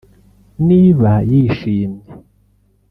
[0.67, 2.03] niba yishyimye